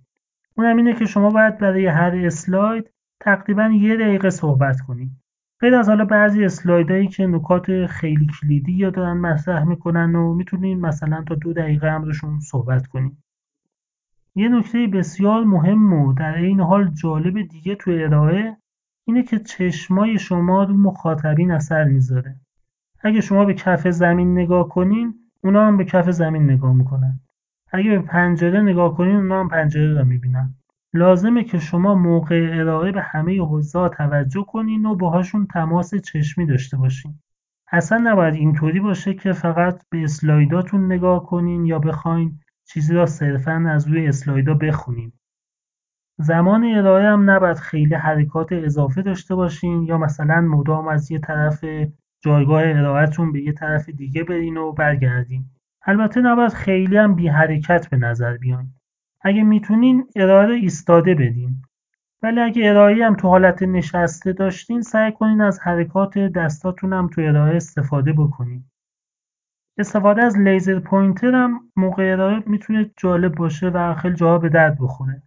اونم 0.58 0.78
اینه 0.78 0.94
که 0.94 1.06
شما 1.06 1.30
باید 1.30 1.58
برای 1.58 1.88
هر 1.88 2.16
اسلاید 2.16 2.92
تقریبا 3.20 3.64
یه 3.64 3.98
دقیقه 3.98 4.30
صحبت 4.30 4.82
کنین. 4.82 5.12
غیر 5.60 5.76
از 5.76 5.90
حالا 5.90 6.06
بعضی 6.06 6.46
اسلایدهایی 6.46 7.08
که 7.08 7.28
نکات 7.28 7.86
خیلی 7.86 8.28
کلیدی 8.42 8.72
یا 8.72 8.90
دارن 8.90 9.18
مطرح 9.18 9.64
می‌کنن 9.64 10.16
و 10.16 10.34
می‌تونین 10.34 10.82
مثلا 10.82 11.24
تا 11.28 11.36
دو 11.36 11.54
دقیقه 11.54 11.92
هم 11.92 12.04
روشون 12.04 12.40
صحبت 12.40 12.88
کنین. 12.88 13.18
یه 14.36 14.50
نکته 14.50 14.88
بسیار 14.88 15.44
مهم 15.44 15.94
و 15.94 16.14
در 16.14 16.36
این 16.36 16.60
حال 16.60 16.90
جالب 16.90 17.42
دیگه 17.42 17.76
توی 17.76 18.04
ارائه 18.04 18.58
اینه 19.08 19.24
که 19.24 19.40
چشمای 19.40 20.20
شما 20.20 20.64
رو 20.64 20.78
مخاطبین 20.78 21.52
اثر 21.52 21.84
می‌ذاره. 21.84 22.36
اگه 23.04 23.22
شما 23.22 23.46
به 23.46 23.54
کف 23.54 23.88
زمین 23.88 24.34
نگاه 24.34 24.70
کنین 24.70 25.14
اونا 25.44 25.68
هم 25.68 25.78
به 25.78 25.86
کف 25.86 26.10
زمین 26.12 26.44
نگاه 26.44 26.74
می‌کنن. 26.74 27.20
اگه 27.72 27.90
به 27.90 28.00
پنجره 28.00 28.62
نگاه 28.62 28.98
کنین 28.98 29.16
اونا 29.16 29.40
هم 29.40 29.50
پنجره 29.50 30.00
رو 30.00 30.06
می‌بینن. 30.06 30.56
لازمه 30.94 31.44
که 31.44 31.60
شما 31.60 31.96
موقع 31.96 32.50
ارائه 32.54 32.92
به 32.92 33.02
همه 33.02 33.40
حضار 33.40 33.90
توجه 33.90 34.46
کنین 34.48 34.86
و 34.86 34.96
باهاشون 34.96 35.46
تماس 35.46 35.96
چشمی 35.96 36.46
داشته 36.46 36.78
باشین. 36.78 37.20
اصلا 37.72 37.98
نباید 37.98 38.36
اینطوری 38.36 38.80
باشه 38.80 39.14
که 39.14 39.34
فقط 39.34 39.82
به 39.90 40.04
اسلایداتون 40.04 40.86
نگاه 40.86 41.26
کنین 41.26 41.66
یا 41.66 41.80
بخواین 41.80 42.40
چیزی 42.68 42.94
را 42.94 43.06
صرفا 43.06 43.66
از 43.70 43.88
روی 43.88 44.08
اسلایدا 44.08 44.54
بخونین. 44.54 45.14
زمان 46.18 46.64
ارائه 46.64 47.08
هم 47.08 47.30
نباید 47.30 47.58
خیلی 47.58 47.96
حرکات 47.96 48.52
اضافه 48.52 49.02
داشته 49.02 49.36
باشین 49.36 49.84
یا 49.84 49.98
مثلا 49.98 50.42
مدام 50.42 50.88
از 50.88 51.12
یه 51.12 51.20
طرف 51.20 51.66
جایگاه 52.24 52.64
ارائهتون 52.66 53.32
به 53.32 53.42
یه 53.42 53.52
طرف 53.52 53.90
دیگه 53.90 54.24
برین 54.24 54.58
و 54.58 54.72
برگردین. 54.72 55.46
البته 55.86 56.22
نباید 56.22 56.54
خیلی 56.54 56.98
هم 56.98 57.16
بی 57.16 57.28
حرکت 57.28 57.90
به 57.90 57.98
نظر 57.98 58.38
بیاین. 58.38 58.68
اگه 59.22 59.44
می‌تونین 59.44 60.08
ارائه 60.16 60.54
ایستاده 60.54 61.16
بدین. 61.16 61.62
ولی 62.24 62.40
اگه 62.40 62.70
ارائه 62.70 63.06
هم 63.06 63.16
تو 63.16 63.28
حالت 63.28 63.64
نشسته 63.64 64.34
داشتین 64.34 64.82
سعی 64.82 65.12
کنین 65.12 65.42
از 65.42 65.60
حرکات 65.60 66.18
دستاتون 66.18 66.94
هم 66.94 67.08
تو 67.08 67.22
ارائه 67.22 67.56
استفاده 67.56 68.14
بکنین. 68.14 68.64
استفاده 69.78 70.24
از 70.24 70.40
laser 70.40 70.80
pointer 70.80 71.36
هم 71.36 71.60
موقع 71.76 72.12
ارائه 72.12 72.44
می‌تونه 72.46 72.92
جالب 72.98 73.36
باشه 73.36 73.70
و 73.70 73.94
خیلی 73.94 74.16
جاها 74.16 74.38
به 74.38 74.50
درد 74.50 74.78
بخوره. 74.82 75.22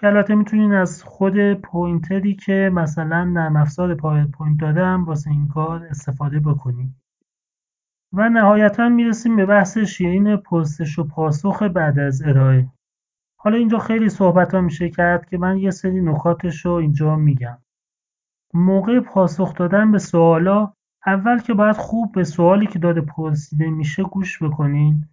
که 0.00 0.06
البته 0.06 0.34
می‌تونین 0.34 0.72
از 0.72 1.02
خود 1.02 1.54
pointer 1.54 2.24
ی 2.24 2.34
که 2.34 2.70
مثلا 2.74 3.24
نرم 3.24 3.56
افزار 3.56 3.94
PowerPoint 3.94 4.60
داره 4.60 4.86
هم 4.86 5.04
واسه 5.04 5.30
این 5.30 5.48
کار 5.48 5.84
استفاده 5.84 6.40
بکنین. 6.40 6.94
و 8.12 8.28
نهایتا 8.28 8.88
می‌رسیم 8.88 9.36
به 9.36 9.46
بحث 9.46 9.78
شیرین 9.78 10.36
پرسش 10.36 10.98
و 10.98 11.04
پاسخ 11.04 11.62
بعد 11.62 11.98
از 11.98 12.22
ارائه. 12.22 12.68
حالا 13.36 13.56
اینجا 13.56 13.78
خیلی 13.78 14.08
صحبت 14.08 14.54
ها 14.54 14.60
میشه 14.60 14.88
کرد 14.88 15.26
که 15.26 15.38
من 15.38 15.58
یه 15.58 15.70
سری 15.70 16.00
نکاتش 16.00 16.66
رو 16.66 16.72
اینجا 16.72 17.16
میگم. 17.16 17.58
موقع 18.54 19.00
پاسخ 19.00 19.54
دادن 19.54 19.92
به 19.92 19.98
سوالا 19.98 20.72
اول 21.06 21.38
که 21.38 21.54
باید 21.54 21.76
خوب 21.76 22.12
به 22.12 22.24
سوالی 22.24 22.66
که 22.66 22.78
داده 22.78 23.00
پرسیده 23.00 23.70
میشه 23.70 24.02
گوش 24.02 24.42
بکنین. 24.42 25.04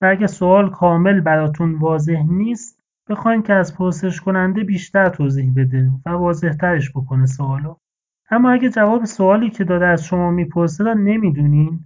و 0.00 0.06
اگه 0.06 0.26
سوال 0.26 0.70
کامل 0.70 1.20
براتون 1.20 1.74
واضح 1.74 2.22
نیست 2.28 2.75
بخواین 3.08 3.42
که 3.42 3.52
از 3.52 3.76
پرسش 3.76 4.20
کننده 4.20 4.64
بیشتر 4.64 5.08
توضیح 5.08 5.52
بده 5.56 5.90
و 6.06 6.10
واضح 6.10 6.52
ترش 6.52 6.90
بکنه 6.90 7.26
سوالو. 7.26 7.74
اما 8.30 8.50
اگه 8.50 8.68
جواب 8.68 9.04
سوالی 9.04 9.50
که 9.50 9.64
داره 9.64 9.86
از 9.86 10.04
شما 10.04 10.30
می‌پرسه 10.30 10.84
را 10.84 10.94
نمی‌دونین 10.94 11.80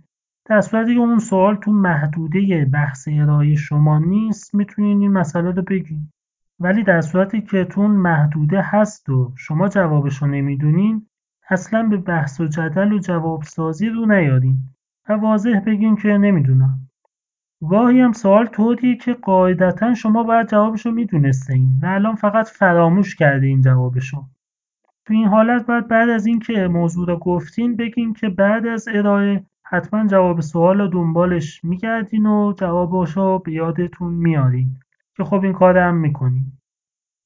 در 0.44 0.60
صورتی 0.60 0.94
که 0.94 1.00
اون 1.00 1.18
سوال 1.18 1.56
تو 1.56 1.72
محدوده 1.72 2.64
بحث 2.64 3.08
ارائه 3.12 3.54
شما 3.54 3.98
نیست 3.98 4.54
می‌تونین 4.54 5.00
این 5.00 5.12
مسئله 5.12 5.50
رو 5.50 5.62
بگین. 5.62 6.12
ولی 6.60 6.82
در 6.82 7.00
صورتی 7.00 7.40
که 7.40 7.64
تو 7.64 7.88
محدوده 7.88 8.62
هست 8.62 9.08
و 9.08 9.32
شما 9.36 9.68
جوابش 9.68 10.22
رو 10.22 10.28
نمی‌دونین 10.28 11.06
اصلا 11.50 11.82
به 11.82 11.96
بحث 11.96 12.40
و 12.40 12.46
جدل 12.46 12.92
و 12.92 12.98
جواب 12.98 13.42
سازی 13.42 13.88
رو 13.88 14.06
نیارین 14.06 14.58
و 15.08 15.12
واضح 15.12 15.60
بگین 15.66 15.96
که 15.96 16.08
نمی‌دونم. 16.08 16.89
گاهی 17.70 18.00
هم 18.00 18.12
سوال 18.12 18.46
طوریه 18.46 18.96
که 18.96 19.12
قاعدتا 19.14 19.94
شما 19.94 20.22
باید 20.22 20.48
جوابش 20.48 20.86
رو 20.86 20.92
می‌دونستین 20.92 21.80
و 21.82 21.86
الان 21.86 22.14
فقط 22.14 22.48
فراموش 22.48 23.16
کرده 23.16 23.46
این 23.46 23.60
جوابشو. 23.60 24.24
تو 25.06 25.14
این 25.14 25.26
حالت 25.26 25.66
باید 25.66 25.88
بعد 25.88 26.08
از 26.08 26.26
اینکه 26.26 26.68
موضوع 26.68 27.06
رو 27.06 27.16
گفتین 27.16 27.76
بگین 27.76 28.14
که 28.14 28.28
بعد 28.28 28.66
از 28.66 28.88
ارائه 28.88 29.44
حتما 29.62 30.06
جواب 30.06 30.40
سوال 30.40 30.80
رو 30.80 30.88
دنبالش 30.88 31.64
میگردین 31.64 32.26
و 32.26 32.52
جوابش 32.56 33.16
رو 33.16 33.38
به 33.38 33.52
یادتون 33.52 34.14
میارین 34.14 34.76
که 35.16 35.24
خب 35.24 35.42
این 35.42 35.52
کار 35.52 35.78
هم 35.78 35.94
می‌کنین. 35.94 36.52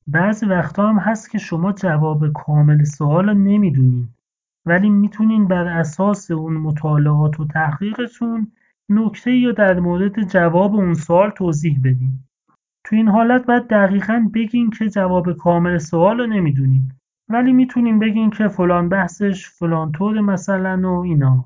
بعضی 0.06 0.46
وقتا 0.46 0.88
هم 0.88 0.98
هست 0.98 1.30
که 1.30 1.38
شما 1.38 1.72
جواب 1.72 2.32
کامل 2.32 2.84
سوال 2.84 3.28
رو 3.28 3.34
نمی‌دونین 3.34 4.08
ولی 4.66 4.90
می‌تونین 4.90 5.48
بر 5.48 5.66
اساس 5.66 6.30
اون 6.30 6.52
مطالعات 6.52 7.40
و 7.40 7.46
تحقیقتون 7.46 8.52
نکته 8.88 9.30
یا 9.30 9.52
در 9.52 9.80
مورد 9.80 10.22
جواب 10.22 10.74
اون 10.74 10.94
سوال 10.94 11.30
توضیح 11.30 11.78
بدین. 11.84 12.18
تو 12.84 12.96
این 12.96 13.08
حالت 13.08 13.46
باید 13.46 13.66
دقیقا 13.66 14.30
بگین 14.34 14.70
که 14.70 14.88
جواب 14.88 15.32
کامل 15.32 15.78
سوال 15.78 16.18
رو 16.18 16.26
نمی‌دونین. 16.26 16.92
ولی 17.28 17.52
می‌تونین 17.52 17.98
بگین 17.98 18.30
که 18.30 18.48
فلان 18.48 18.88
بحثش 18.88 19.48
فلان 19.48 19.92
طور 19.92 20.20
مثلا 20.20 20.80
و 20.84 21.02
اینا. 21.02 21.44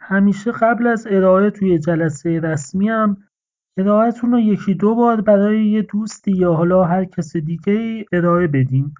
همیشه 0.00 0.52
قبل 0.52 0.86
از 0.86 1.06
ارائه 1.10 1.50
توی 1.50 1.78
جلسه 1.78 2.40
رسمی 2.40 2.88
هم 2.88 3.16
ارائهتون 3.78 4.32
رو 4.32 4.40
یکی 4.40 4.74
دو 4.74 4.94
بار 4.94 5.20
برای 5.20 5.66
یه 5.66 5.82
دوستی 5.82 6.32
یا 6.32 6.54
حالا 6.54 6.84
هر 6.84 7.04
کس 7.04 7.36
دیگه 7.36 8.06
ارائه 8.12 8.46
بدین. 8.46 8.94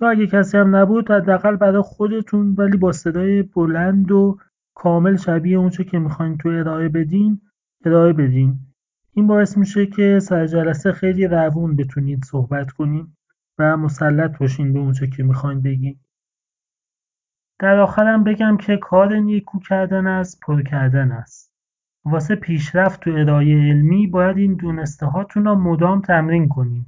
یا 0.00 0.10
اگه 0.10 0.26
کسی 0.26 0.58
هم 0.58 0.76
نبود 0.76 1.10
حداقل 1.10 1.56
برای 1.56 1.82
خودتون 1.82 2.54
ولی 2.58 2.76
با 2.76 2.92
صدای 2.92 3.42
بلند 3.42 4.12
و 4.12 4.38
کامل 4.74 5.16
شبیه 5.16 5.58
اونچه 5.58 5.84
که 5.84 5.98
می‌خواین 5.98 6.38
تو 6.38 6.48
ارائه 6.48 6.88
بدین 6.88 7.40
ارائه 7.84 8.12
بدین. 8.12 8.58
این 9.14 9.26
باعث 9.26 9.58
میشه 9.58 9.86
که 9.86 10.18
سر 10.22 10.46
جلسه 10.46 10.92
خیلی 10.92 11.26
روون 11.26 11.76
بتونید 11.76 12.24
صحبت 12.24 12.70
کنین 12.70 13.16
و 13.58 13.76
مسلط 13.76 14.38
باشین 14.38 14.72
به 14.72 14.78
اونچه 14.78 15.06
که 15.06 15.22
می‌خواین 15.22 15.62
بگین. 15.62 15.98
در 17.58 17.78
آخرم 17.78 18.24
بگم 18.24 18.56
که 18.56 18.76
کار 18.76 19.16
نیکو 19.16 19.58
کردن 19.58 20.06
است 20.06 20.40
پر 20.40 20.62
کردن 20.62 21.12
است. 21.12 21.52
واسه 22.04 22.34
پیشرفت 22.34 23.00
تو 23.00 23.10
ارائه 23.10 23.54
علمی 23.56 24.06
باید 24.06 24.36
این 24.38 24.54
دونسته 24.54 25.06
هاتون 25.06 25.44
رو 25.44 25.54
مدام 25.54 26.00
تمرین 26.00 26.48
کنین 26.48 26.86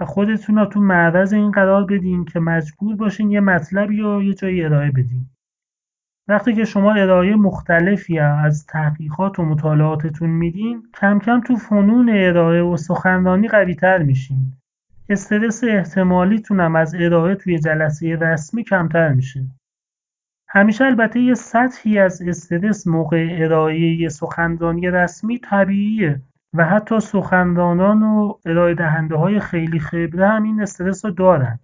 و 0.00 0.04
خودتون 0.04 0.58
رو 0.58 0.66
تو 0.66 0.80
معرض 0.80 1.32
این 1.32 1.50
قرار 1.50 1.84
بدین 1.84 2.24
که 2.24 2.40
مجبور 2.40 2.96
باشین 2.96 3.30
یه 3.30 3.40
مطلبی 3.40 4.00
رو 4.00 4.22
یه 4.22 4.34
جایی 4.34 4.64
ارائه 4.64 4.90
بدین. 4.90 5.30
وقتی 6.28 6.54
که 6.54 6.64
شما 6.64 6.94
ارائه 6.94 7.36
مختلفی 7.36 8.18
از 8.18 8.66
تحقیقات 8.66 9.38
و 9.38 9.42
مطالعاتتون 9.42 10.30
میدین 10.30 10.82
کم 11.00 11.18
کم 11.18 11.40
تو 11.40 11.56
فنون 11.56 12.10
ارائه 12.10 12.62
و 12.62 12.76
سخنرانی 12.76 13.48
قوی 13.48 13.74
تر 13.74 14.02
میشین. 14.02 14.52
استرس 15.08 15.64
احتمالیتون 15.64 16.60
هم 16.60 16.76
از 16.76 16.94
ارائه 16.94 17.34
توی 17.34 17.58
جلسه 17.58 18.16
رسمی 18.16 18.64
کمتر 18.64 19.12
میشه. 19.12 19.46
همیشه 20.48 20.84
البته 20.84 21.20
یه 21.20 21.34
سطحی 21.34 21.98
از 21.98 22.22
استرس 22.22 22.86
موقع 22.86 23.28
ارائه 23.30 24.08
سخنرانی 24.08 24.90
رسمی 24.90 25.38
طبیعیه 25.38 26.22
و 26.54 26.64
حتی 26.64 27.00
سخنرانان 27.00 28.02
و 28.02 28.34
ارائه 28.46 28.74
دهنده 28.74 29.16
های 29.16 29.40
خیلی 29.40 29.78
خبره 29.78 30.28
هم 30.28 30.42
این 30.42 30.62
استرس 30.62 31.04
رو 31.04 31.10
دارن. 31.10 31.58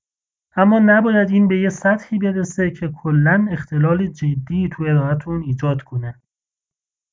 اما 0.56 0.78
نباید 0.78 1.30
این 1.30 1.48
به 1.48 1.60
یه 1.60 1.68
سطحی 1.68 2.18
برسه 2.18 2.70
که 2.70 2.88
کلا 2.88 3.46
اختلال 3.50 4.06
جدی 4.06 4.68
تو 4.68 4.84
ارائهتون 4.84 5.42
ایجاد 5.42 5.82
کنه. 5.82 6.14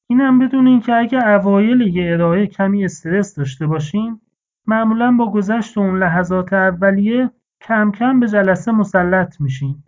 اینم 0.09 0.39
بدونین 0.39 0.79
که 0.79 0.95
اگه 0.95 1.27
اوایل 1.27 1.81
یه 1.81 2.13
ارائه 2.13 2.47
کمی 2.47 2.85
استرس 2.85 3.35
داشته 3.35 3.67
باشین 3.67 4.21
معمولا 4.67 5.11
با 5.11 5.31
گذشت 5.31 5.77
اون 5.77 5.99
لحظات 5.99 6.53
اولیه 6.53 7.31
کم 7.61 7.91
کم 7.91 8.19
به 8.19 8.27
جلسه 8.27 8.71
مسلط 8.71 9.41
میشین. 9.41 9.83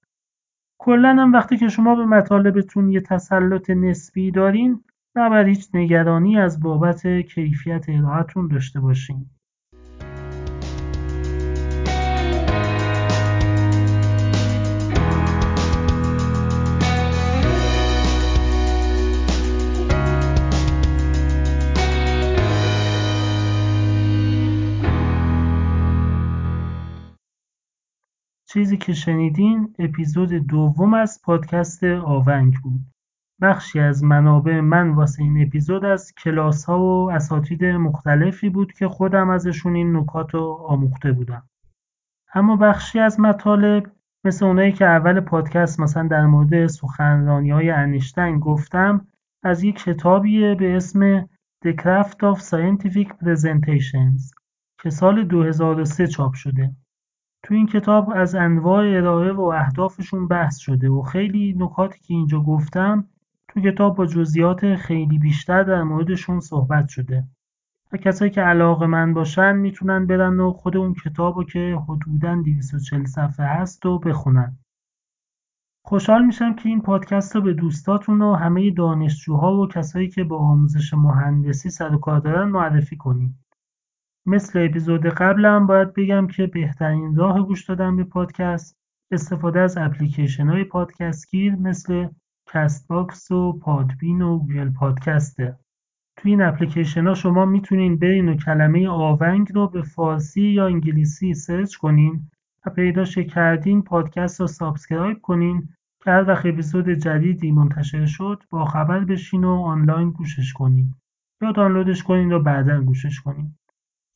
کلا 0.79 1.09
هم 1.09 1.33
وقتی 1.33 1.57
که 1.57 1.67
شما 1.67 1.95
به 1.95 2.05
مطالبتون 2.05 2.89
یه 2.89 2.99
تسلط 2.99 3.69
نسبی 3.69 4.31
دارین 4.31 4.83
نباید 5.15 5.47
هیچ 5.47 5.69
نگرانی 5.73 6.39
از 6.39 6.59
بابت 6.59 7.07
کیفیت 7.07 7.85
ارائهتون 7.89 8.47
داشته 8.47 8.79
باشین. 8.79 9.29
چیزی 28.61 28.77
که 28.77 28.93
شنیدین 28.93 29.75
اپیزود 29.79 30.33
دوم 30.33 30.93
از 30.93 31.21
پادکست 31.23 31.83
آونگ 31.83 32.55
بود. 32.63 32.81
بخشی 33.41 33.79
از 33.79 34.03
منابع 34.03 34.59
من 34.59 34.89
واسه 34.89 35.23
این 35.23 35.41
اپیزود 35.41 35.85
از 35.85 36.13
کلاس 36.13 36.65
ها 36.65 36.79
و 36.79 37.11
اساتید 37.11 37.65
مختلفی 37.65 38.49
بود 38.49 38.73
که 38.73 38.87
خودم 38.87 39.29
ازشون 39.29 39.75
این 39.75 39.97
نکات 39.97 40.33
رو 40.33 40.65
آموخته 40.67 41.11
بودم. 41.11 41.49
اما 42.33 42.55
بخشی 42.55 42.99
از 42.99 43.19
مطالب 43.19 43.91
مثل 44.25 44.45
اونایی 44.45 44.71
که 44.71 44.85
اول 44.85 45.19
پادکست 45.19 45.79
مثلا 45.79 46.07
در 46.07 46.25
مورد 46.25 46.67
سخنرانی 46.67 47.51
های 47.51 47.69
انیشتین 47.69 48.39
گفتم 48.39 49.07
از 49.43 49.63
یک 49.63 49.83
کتابیه 49.83 50.55
به 50.55 50.75
اسم 50.75 51.21
The 51.65 51.73
Craft 51.81 52.17
of 52.31 52.39
Scientific 52.39 53.07
Presentations 53.07 54.33
که 54.83 54.89
سال 54.89 55.23
2003 55.23 56.07
چاپ 56.07 56.33
شده. 56.33 56.75
تو 57.43 57.53
این 57.53 57.67
کتاب 57.67 58.11
از 58.15 58.35
انواع 58.35 58.97
ارائه 58.97 59.31
و 59.31 59.41
اهدافشون 59.41 60.27
بحث 60.27 60.57
شده 60.57 60.89
و 60.89 61.01
خیلی 61.01 61.55
نکاتی 61.57 61.99
که 61.99 62.13
اینجا 62.13 62.39
گفتم 62.39 63.07
تو 63.47 63.61
کتاب 63.61 63.95
با 63.95 64.05
جزئیات 64.05 64.75
خیلی 64.75 65.19
بیشتر 65.19 65.63
در 65.63 65.83
موردشون 65.83 66.39
صحبت 66.39 66.87
شده. 66.87 67.23
و 67.91 67.97
کسایی 67.97 68.31
که 68.31 68.41
علاقه 68.41 68.85
من 68.85 69.13
باشن 69.13 69.55
می‌تونن 69.55 70.05
برن 70.05 70.39
و 70.39 70.51
خود 70.51 70.77
اون 70.77 70.93
کتابو 70.93 71.43
که 71.43 71.77
حدودا 71.87 72.35
240 72.35 73.05
صفحه 73.05 73.45
هست 73.45 73.85
و 73.85 73.99
بخونن. 73.99 74.57
خوشحال 75.85 76.25
میشم 76.25 76.55
که 76.55 76.69
این 76.69 76.81
پادکست 76.81 77.35
رو 77.35 77.41
به 77.41 77.53
دوستاتون 77.53 78.21
و 78.21 78.35
همه 78.35 78.71
دانشجوها 78.71 79.53
و 79.53 79.67
کسایی 79.67 80.09
که 80.09 80.23
با 80.23 80.37
آموزش 80.37 80.93
مهندسی 80.93 81.69
سر 81.69 81.95
و 81.95 81.97
کار 81.97 82.19
دارن 82.19 82.49
معرفی 82.49 82.97
کنید 82.97 83.35
مثل 84.25 84.65
اپیزود 84.65 85.05
قبلم 85.05 85.67
باید 85.67 85.93
بگم 85.93 86.27
که 86.27 86.47
بهترین 86.47 87.15
راه 87.15 87.47
گوش 87.47 87.65
دادن 87.65 87.95
به 87.95 88.03
پادکست 88.03 88.75
استفاده 89.11 89.59
از 89.59 89.77
اپلیکیشن 89.77 90.47
های 90.47 90.63
پادکست 90.63 91.31
گیر 91.31 91.55
مثل 91.55 92.07
Castbox 92.49 93.31
و 93.31 93.59
Podbean 93.59 94.21
و 94.21 94.37
Google 94.37 94.69
Podcasts 94.69 95.49
ه 95.49 95.59
توی 96.17 96.31
این 96.31 96.41
اپلیکیشن 96.41 97.07
ها 97.07 97.13
شما 97.13 97.45
می‌تونین 97.45 97.97
برین 97.97 98.29
و 98.29 98.35
کلمه 98.35 98.87
آونگ 98.87 99.51
رو 99.53 99.67
به 99.67 99.81
فارسی 99.81 100.41
یا 100.41 100.65
انگلیسی 100.65 101.33
search 101.33 101.75
کنین 101.75 102.31
و 102.65 102.69
پیداش 102.69 103.17
کردین 103.17 103.81
پادکست 103.81 104.41
رو 104.41 104.47
subscribe 104.47 105.21
کنین 105.21 105.69
که 106.03 106.11
هر 106.11 106.27
وقت 106.27 106.45
اپیزود 106.45 106.89
جدیدی 106.89 107.51
منتشر 107.51 108.05
شد 108.05 108.43
با 108.49 108.65
خبر 108.65 108.99
بشین 108.99 109.43
و 109.43 109.51
آنلاین 109.51 110.09
گوشش 110.11 110.53
کنین 110.53 110.93
یا 111.41 111.51
دانلودش 111.51 112.03
کنین 112.03 112.31
و 112.31 112.39
بعدا 112.39 112.81
گوشش 112.81 113.21
کنین. 113.21 113.55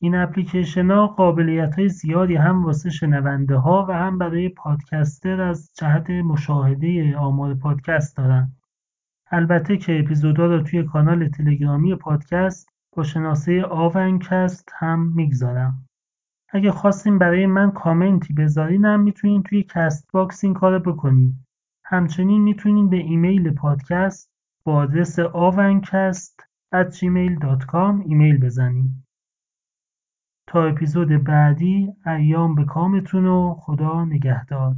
این 0.00 0.14
اپلیکیشن‌ها 0.14 1.06
قابلیت‌های 1.06 1.88
زیادی 1.88 2.36
هم 2.36 2.64
واسه 2.64 2.90
شنونده‌ها 2.90 3.86
و 3.88 3.92
هم 3.92 4.18
برای 4.18 4.48
podcaster 4.48 5.40
از 5.40 5.70
جهت 5.78 6.10
مشاهده 6.10 7.16
آمار 7.16 7.54
پادکست 7.54 8.16
دارن. 8.16 8.52
البته 9.30 9.76
که 9.76 10.00
اپیزودا 10.00 10.46
رو 10.46 10.62
توی 10.62 10.82
کانال 10.82 11.28
تلگرامی 11.28 11.94
پادکست 11.94 12.68
با 12.96 13.02
شناسه 13.02 13.64
آونگ‌کست 13.64 14.70
هم 14.78 15.12
می‌گذارم. 15.14 15.86
اگه 16.48 16.72
خواستین 16.72 17.18
برای 17.18 17.46
من 17.46 17.70
کامنتی 17.70 18.34
بذارینم 18.34 19.00
می‌تونین 19.00 19.42
توی 19.42 19.62
Castbox 19.62 20.44
این 20.44 20.54
کارو 20.54 20.92
بکنین. 20.92 21.34
همچنین 21.84 22.42
می‌تونین 22.42 22.90
به 22.90 22.96
ایمیل 22.96 23.50
پادکست 23.50 24.30
با 24.64 24.74
آدرس 24.74 25.20
avancast@gmail.com 25.20 28.02
ایمیل 28.06 28.40
بزنین. 28.40 29.05
تا 30.46 30.64
اپیزود 30.64 31.08
بعدی 31.24 31.88
ایام 32.06 32.54
به 32.54 32.64
کامتون 32.64 33.26
و 33.26 33.54
خدا 33.54 34.04
نگهدار. 34.04 34.76